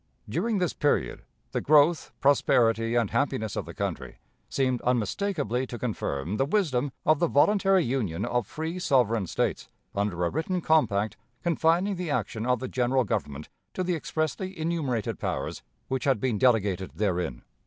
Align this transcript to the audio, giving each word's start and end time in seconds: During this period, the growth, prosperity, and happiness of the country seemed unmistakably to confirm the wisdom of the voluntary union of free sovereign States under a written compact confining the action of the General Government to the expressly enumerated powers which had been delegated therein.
During 0.27 0.57
this 0.57 0.73
period, 0.73 1.21
the 1.51 1.61
growth, 1.61 2.11
prosperity, 2.21 2.95
and 2.95 3.11
happiness 3.11 3.55
of 3.55 3.65
the 3.65 3.73
country 3.75 4.17
seemed 4.49 4.81
unmistakably 4.81 5.67
to 5.67 5.77
confirm 5.77 6.37
the 6.37 6.45
wisdom 6.45 6.91
of 7.05 7.19
the 7.19 7.27
voluntary 7.27 7.85
union 7.85 8.25
of 8.25 8.47
free 8.47 8.79
sovereign 8.79 9.27
States 9.27 9.69
under 9.93 10.25
a 10.25 10.31
written 10.31 10.59
compact 10.59 11.17
confining 11.43 11.97
the 11.97 12.09
action 12.09 12.47
of 12.47 12.57
the 12.59 12.67
General 12.67 13.03
Government 13.03 13.47
to 13.75 13.83
the 13.83 13.93
expressly 13.93 14.57
enumerated 14.57 15.19
powers 15.19 15.61
which 15.87 16.05
had 16.05 16.19
been 16.19 16.39
delegated 16.39 16.93
therein. 16.95 17.43